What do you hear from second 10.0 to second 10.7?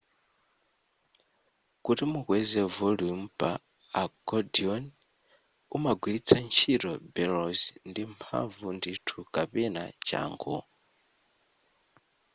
changu